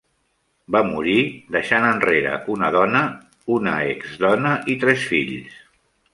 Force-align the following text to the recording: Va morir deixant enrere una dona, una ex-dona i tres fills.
Va 0.75 0.79
morir 0.85 1.17
deixant 1.55 1.85
enrere 1.89 2.31
una 2.55 2.71
dona, 2.77 3.03
una 3.59 3.75
ex-dona 3.93 4.57
i 4.75 4.79
tres 4.87 5.07
fills. 5.13 5.63